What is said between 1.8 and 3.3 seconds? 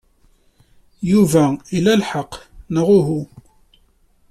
lḥeqq, neɣ uhu?